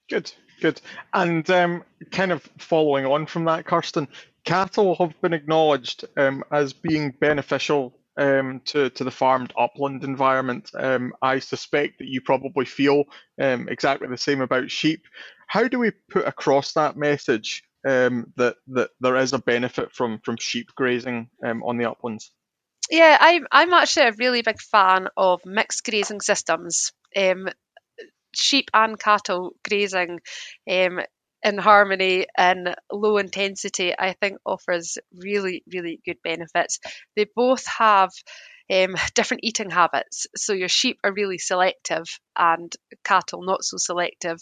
[0.09, 0.31] Good,
[0.61, 0.81] good.
[1.13, 4.07] And um, kind of following on from that, Kirsten,
[4.43, 10.71] cattle have been acknowledged um, as being beneficial um, to, to the farmed upland environment.
[10.73, 13.05] Um, I suspect that you probably feel
[13.39, 15.03] um, exactly the same about sheep.
[15.47, 20.19] How do we put across that message um, that, that there is a benefit from,
[20.23, 22.31] from sheep grazing on the uplands?
[22.89, 26.91] Yeah, I'm, I'm actually a really big fan of mixed grazing systems.
[27.15, 27.49] Um,
[28.37, 30.19] sheep and cattle grazing
[30.69, 30.99] um,
[31.43, 36.79] in harmony and low intensity, I think offers really, really good benefits.
[37.15, 38.11] They both have
[38.71, 40.27] um, different eating habits.
[40.35, 42.05] So your sheep are really selective,
[42.37, 42.71] and
[43.03, 44.39] cattle not so selective.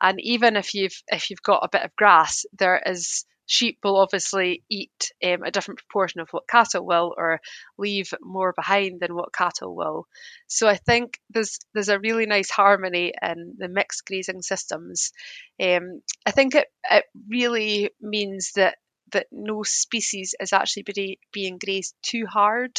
[0.00, 3.96] And even if you've if you've got a bit of grass, there is sheep will
[3.96, 7.40] obviously eat um, a different proportion of what cattle will, or
[7.76, 10.06] leave more behind than what cattle will.
[10.46, 15.10] So I think there's there's a really nice harmony in the mixed grazing systems.
[15.60, 18.76] Um, I think it it really means that
[19.12, 22.78] that no species is actually be, being grazed too hard,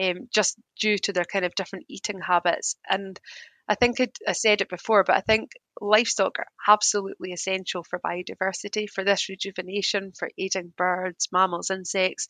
[0.00, 2.76] um, just due to their kind of different eating habits.
[2.88, 3.20] And
[3.68, 5.50] I think it, I said it before, but I think
[5.80, 12.28] livestock are absolutely essential for biodiversity, for this rejuvenation, for aiding birds, mammals, insects,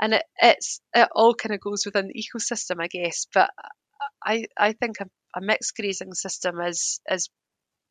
[0.00, 3.26] and it, it's it all kind of goes within the ecosystem, I guess.
[3.32, 3.50] But
[4.24, 5.06] I I think a,
[5.36, 7.30] a mixed grazing system is is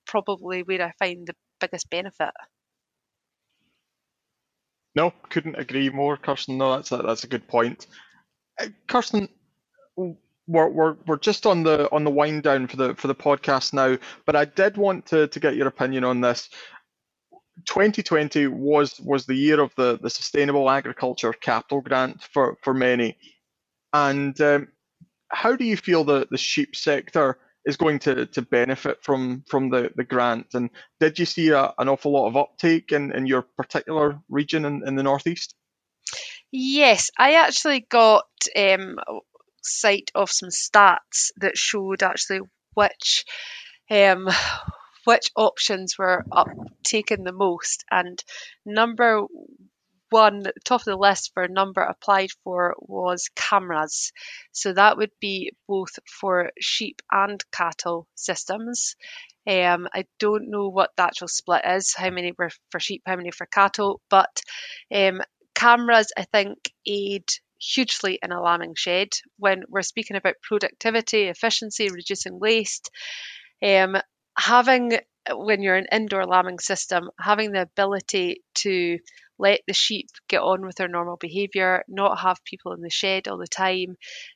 [0.06, 2.32] probably where I find the biggest benefit.
[4.96, 6.58] No, couldn't agree more, Kirsten.
[6.58, 7.88] No, that's a, that's a good point.
[8.60, 9.28] Uh, Kirsten,
[10.48, 13.74] we're, we're, we're just on the on the wind down for the for the podcast
[13.74, 16.50] now, but I did want to, to get your opinion on this.
[17.66, 23.18] 2020 was was the year of the, the sustainable agriculture capital grant for, for many.
[23.94, 24.70] And um,
[25.30, 29.70] how do you feel the, the sheep sector is going to, to benefit from from
[29.70, 30.48] the, the grant.
[30.54, 34.66] And did you see a, an awful lot of uptake in, in your particular region
[34.66, 35.56] in, in the northeast?
[36.52, 38.26] Yes, I actually got
[38.56, 39.00] um,
[39.64, 42.42] sight of some stats that showed actually
[42.74, 43.26] which
[43.90, 44.30] um,
[45.06, 46.48] which options were up
[46.84, 47.84] taken the most.
[47.92, 48.24] And
[48.66, 49.24] number
[50.10, 54.12] one, top of the list for number applied for was cameras.
[54.52, 58.96] So that would be both for sheep and cattle systems.
[59.46, 63.16] Um, I don't know what the actual split is, how many were for sheep, how
[63.16, 64.42] many for cattle, but
[64.94, 65.22] um,
[65.56, 67.26] cameras, I think, aid
[67.64, 72.90] hugely an alarming shed when we're speaking about productivity, efficiency, reducing waste.
[73.62, 73.98] Um,
[74.38, 75.00] having
[75.32, 79.00] when you're an indoor lambing system, having the ability to
[79.40, 83.28] let the sheep get on with their normal behaviour, not have people in the shed
[83.28, 83.96] all the time,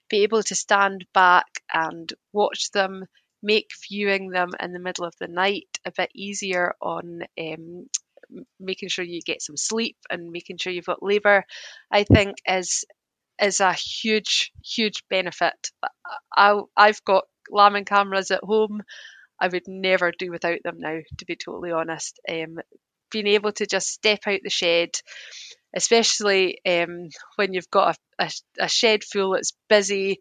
[0.09, 3.05] be able to stand back and watch them,
[3.43, 7.87] make viewing them in the middle of the night a bit easier on um,
[8.59, 11.43] making sure you get some sleep and making sure you've got labour,
[11.91, 12.85] I think is
[13.41, 15.71] is a huge, huge benefit.
[16.36, 18.82] I, I've got lambing cameras at home.
[19.39, 22.19] I would never do without them now, to be totally honest.
[22.30, 22.60] Um,
[23.12, 24.89] being able to just step out the shed,
[25.76, 28.32] especially um, when you've got a, a,
[28.65, 30.19] a, shed full that's busy,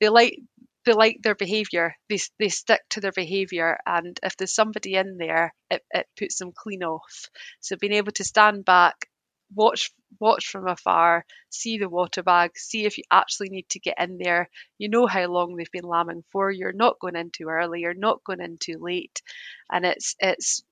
[0.00, 0.38] they like
[0.84, 1.94] they like their behaviour.
[2.08, 6.38] They they stick to their behaviour, and if there's somebody in there, it, it puts
[6.38, 7.30] them clean off.
[7.60, 9.08] So being able to stand back,
[9.54, 13.96] watch watch from afar, see the water bag, see if you actually need to get
[13.98, 14.48] in there.
[14.78, 16.50] You know how long they've been lambing for.
[16.50, 17.80] You're not going in too early.
[17.80, 19.22] You're not going in too late,
[19.70, 20.64] and it's it's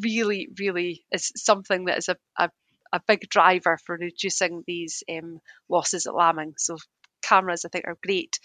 [0.00, 2.50] really really is something that is a, a,
[2.92, 6.54] a big driver for reducing these um, losses at lambing.
[6.58, 6.78] So
[7.22, 8.38] cameras I think are great.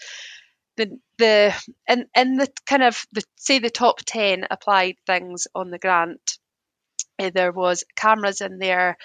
[0.76, 1.54] The the
[1.88, 6.38] in in the kind of the say the top ten applied things on the grant,
[7.18, 8.98] uh, there was cameras in there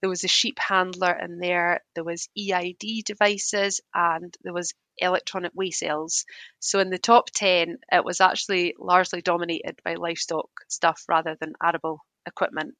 [0.00, 5.52] there was a sheep handler in there, there was EID devices, and there was electronic
[5.54, 6.24] weigh cells.
[6.58, 11.54] So in the top 10, it was actually largely dominated by livestock stuff rather than
[11.62, 12.76] arable equipment,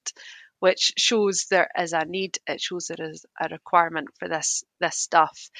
[0.61, 4.97] which shows there is a need, it shows there is a requirement for this, this
[4.97, 5.51] stuff.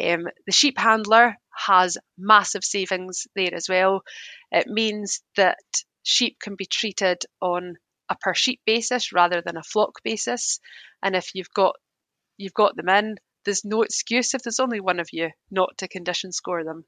[0.00, 4.02] Um, the sheep handler has massive savings there as well.
[4.52, 5.58] It means that
[6.02, 7.76] sheep can be treated on
[8.08, 10.60] a per sheep basis rather than a flock basis.
[11.06, 11.76] And if you've got
[12.36, 15.86] you've got them in, there's no excuse if there's only one of you not to
[15.86, 16.84] condition score them.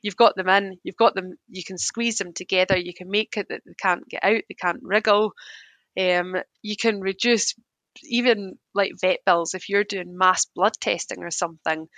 [0.00, 3.36] You've got them in, you've got them, you can squeeze them together, you can make
[3.36, 5.32] it that they can't get out, they can't wriggle.
[5.98, 7.56] Um, you can reduce
[8.04, 11.88] even like vet bills if you're doing mass blood testing or something.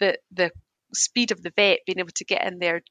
[0.00, 0.50] The the
[0.92, 2.82] speed of the vet being able to get in there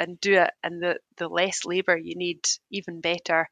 [0.00, 2.40] and do it, and the the less labour you need,
[2.72, 3.48] even better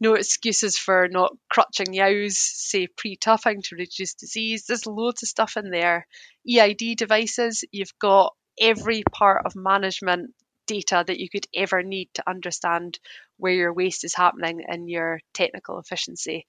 [0.00, 4.64] no excuses for not crutching yows, say pre-tupping to reduce disease.
[4.66, 6.06] There's loads of stuff in there.
[6.48, 10.34] EID devices, you've got every part of management
[10.66, 12.98] data that you could ever need to understand
[13.38, 16.46] where your waste is happening and your technical efficiency.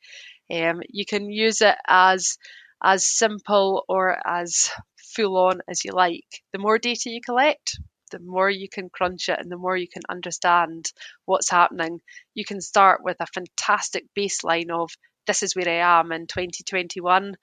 [0.52, 2.38] Um, you can use it as
[2.84, 4.70] as simple or as
[5.16, 6.26] full on as you like.
[6.54, 7.78] The more data you collect,
[8.10, 10.92] the more you can crunch it and the more you can understand
[11.26, 12.02] what's happening,
[12.34, 14.92] you can start with a fantastic baseline of
[15.28, 17.36] this is where I am in 2021.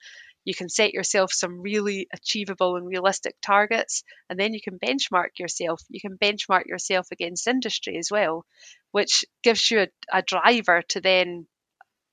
[0.43, 5.39] You can set yourself some really achievable and realistic targets, and then you can benchmark
[5.39, 5.81] yourself.
[5.89, 8.45] You can benchmark yourself against industry as well,
[8.91, 11.47] which gives you a, a driver to then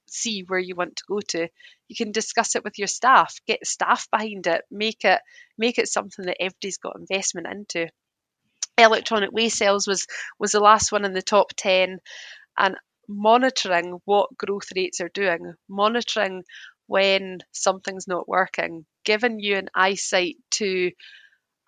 [0.08, 1.48] see where you want to go to.
[1.88, 5.20] You can discuss it with your staff, get staff behind it, make it
[5.58, 7.88] make it something that everybody's got investment into.
[8.76, 10.06] Electronic weigh cells was
[10.38, 11.98] was the last one in the top ten,
[12.58, 12.76] and
[13.08, 16.42] monitoring what growth rates are doing, monitoring
[16.86, 20.90] when something's not working, giving you an eyesight to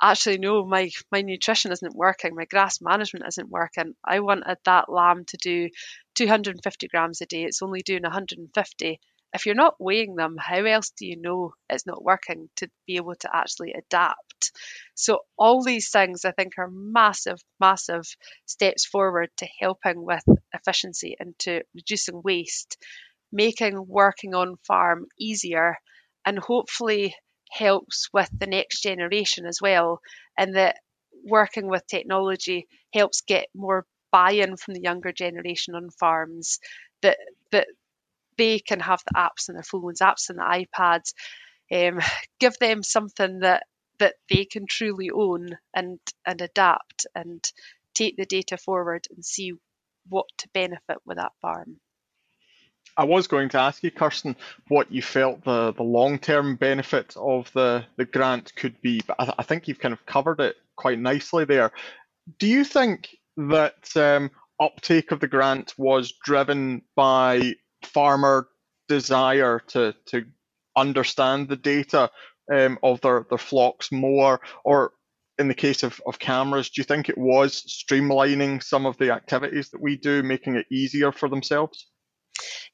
[0.03, 3.95] actually no my my nutrition isn't working my grass management isn't working.
[4.05, 5.71] I wanted that lamb to do
[6.15, 7.45] 250 grams a day.
[7.45, 9.01] It's only doing 150
[9.35, 12.97] if you're not weighing them how else do you know it's not working to be
[12.97, 14.53] able to actually adapt?
[14.95, 18.05] So all these things i think are massive massive
[18.47, 20.25] steps forward to helping with
[20.55, 22.79] efficiency and to reducing waste
[23.33, 25.77] making working on farm easier
[26.25, 27.15] and hopefully
[27.51, 30.01] helps with the next generation as well,
[30.37, 30.77] and that
[31.25, 36.59] working with technology helps get more buy-in from the younger generation on farms
[37.03, 37.19] that
[37.53, 37.67] that
[38.37, 41.13] they can have the apps on their phones, apps on the iPads,
[41.73, 42.01] um,
[42.41, 43.65] give them something that
[43.99, 47.43] that they can truly own and and adapt and
[47.95, 49.53] take the data forward and see
[50.09, 51.79] what to benefit with that farm.
[52.97, 54.37] I was going to ask you, Kirsten,
[54.69, 59.17] what you felt the, the long term benefit of the, the grant could be, but
[59.19, 61.73] I, I, think you've kind of covered it quite nicely there.
[62.39, 64.31] Do you think that um,
[64.61, 68.49] uptake of the grant was driven by farmer
[68.89, 70.25] desire to, to
[70.77, 72.11] understand the data
[72.53, 74.93] um, of their, their flocks more, or
[75.39, 79.11] in the case of, of cameras, do you think it was streamlining some of the
[79.11, 81.89] activities that we do, making it easier for themselves?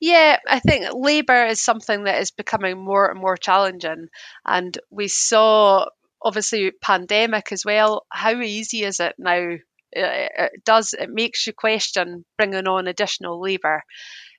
[0.00, 4.08] Yeah, I think labour is something that is becoming more and more challenging.
[4.44, 5.86] And we saw,
[6.20, 8.04] obviously, pandemic as well.
[8.10, 9.56] How easy is it now?
[9.92, 13.82] It does, it makes you question bringing on additional labour.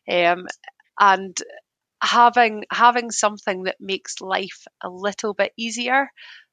[0.09, 0.47] Um,
[0.99, 1.37] and
[2.01, 6.09] having having something that makes life a little bit easier,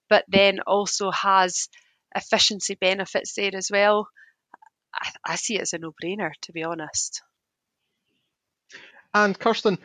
[0.08, 1.68] but then also has
[2.14, 4.08] efficiency benefits there as well.
[4.94, 7.22] I, I see it as a no-brainer, to be honest.
[9.12, 9.78] And Kirsten,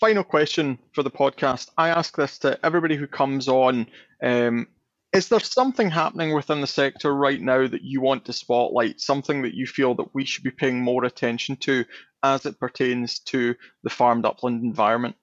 [0.00, 1.70] final question for the podcast.
[1.78, 3.86] I ask this to everybody who comes on.
[4.22, 4.68] Um,
[5.12, 9.00] is there something happening within the sector right now that you want to spotlight?
[9.00, 11.84] Something that you feel that we should be paying more attention to
[12.24, 15.14] as it pertains to the farmed upland environment?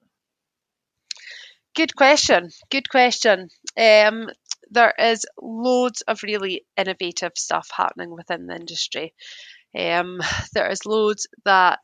[1.75, 2.49] Good question.
[2.69, 3.49] Good question.
[3.75, 4.29] Um,
[4.69, 9.13] there is loads of really innovative stuff happening within the industry.
[9.77, 10.19] Um,
[10.53, 11.79] there is loads that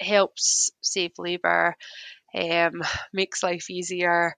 [0.00, 1.76] helps save labour,
[2.34, 2.82] um,
[3.12, 4.34] makes life easier.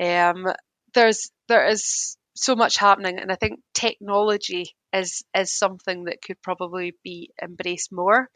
[0.00, 0.46] Um,
[0.94, 6.40] there's there is so much happening, and I think technology is is something that could
[6.42, 8.28] probably be embraced more.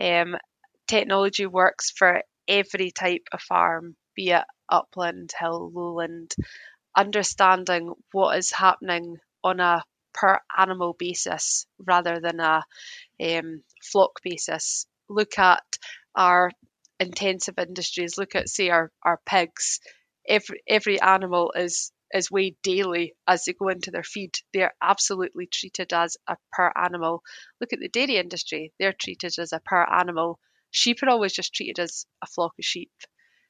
[0.00, 0.36] Um,
[0.86, 6.34] technology works for every type of farm, be it upland, hill, lowland.
[6.96, 9.82] Understanding what is happening on a
[10.12, 12.64] per animal basis rather than a
[13.22, 14.86] um, flock basis.
[15.08, 15.78] Look at
[16.14, 16.50] our
[17.00, 19.80] intensive industries, look at say our, our pigs,
[20.28, 24.38] every every animal is is weighed daily as they go into their feed.
[24.52, 27.22] They're absolutely treated as a per animal.
[27.60, 30.38] Look at the dairy industry, they're treated as a per animal.
[30.74, 32.90] Sheep are always just treated as a flock of sheep.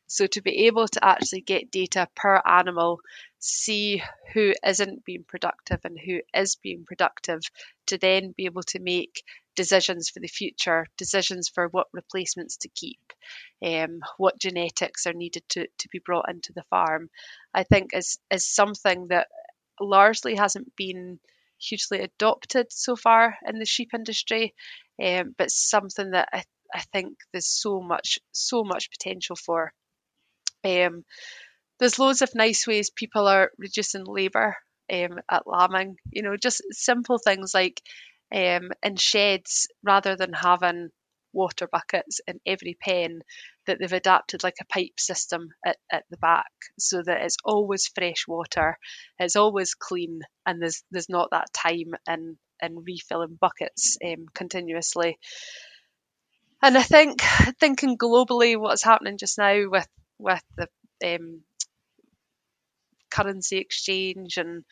[0.07, 3.01] So to be able to actually get data per animal,
[3.39, 4.03] see
[4.35, 7.41] who isn't being productive and who is being productive,
[7.87, 9.23] to then be able to make
[9.57, 13.01] decisions for the future, decisions for what replacements to keep,
[13.65, 17.09] um, what genetics are needed to, to be brought into the farm,
[17.55, 19.29] I think is is something that
[19.81, 21.19] largely hasn't been
[21.59, 24.55] hugely adopted so far in the sheep industry,
[25.03, 26.43] um, but something that I,
[26.73, 29.73] I think there's so much so much potential for.
[30.65, 31.05] Um,
[31.79, 34.57] there's loads of nice ways people are reducing labour
[34.93, 35.97] um, at lambing.
[36.11, 37.81] You know, just simple things like
[38.35, 40.91] um, in sheds rather than having
[41.35, 43.21] water buckets in every pen
[43.67, 47.89] that they've adapted like a pipe system at, at the back so that it's always
[47.89, 48.79] fresh water
[49.19, 55.19] it's always clean and there's there's not that time in in refilling buckets um, continuously
[56.65, 57.21] and I think
[57.61, 59.89] thinking globally what's happening just now with
[60.19, 60.69] with the
[61.17, 61.43] um,
[63.11, 64.65] currency exchange and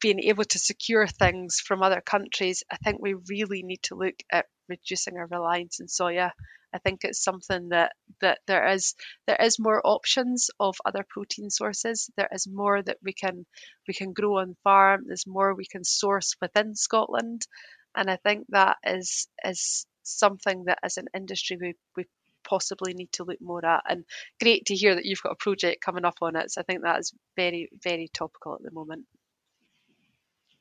[0.00, 4.14] being able to secure things from other countries, I think we really need to look
[4.30, 6.30] at reducing our reliance on soya
[6.72, 8.94] I think it's something that that there is
[9.26, 12.10] there is more options of other protein sources.
[12.16, 13.46] There is more that we can
[13.88, 15.04] we can grow on farm.
[15.06, 17.46] There's more we can source within Scotland,
[17.94, 22.04] and I think that is is something that as an industry we we
[22.42, 23.82] possibly need to look more at.
[23.88, 24.04] And
[24.40, 26.50] great to hear that you've got a project coming up on it.
[26.50, 29.06] So I think that is very very topical at the moment.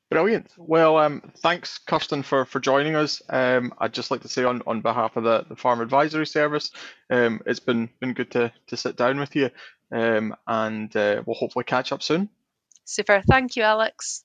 [0.09, 0.51] Brilliant.
[0.57, 3.21] Well, um, thanks, Kirsten, for, for joining us.
[3.29, 6.71] Um, I'd just like to say on, on behalf of the, the Farm Advisory Service,
[7.11, 9.51] um, it's been, been good to, to sit down with you
[9.91, 12.27] um, and uh, we'll hopefully catch up soon.
[12.85, 13.21] Super.
[13.27, 14.23] Thank you, Alex.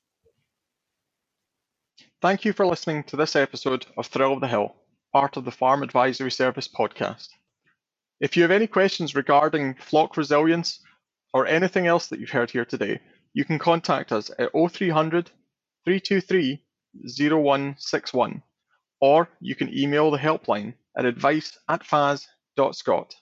[2.22, 4.74] Thank you for listening to this episode of Thrill of the Hill,
[5.14, 7.28] part of the Farm Advisory Service podcast.
[8.20, 10.80] If you have any questions regarding flock resilience
[11.32, 13.00] or anything else that you've heard here today,
[13.32, 15.30] you can contact us at 0300
[15.84, 16.60] 323
[17.06, 18.42] 0161
[19.00, 23.14] or you can email the helpline at advice at.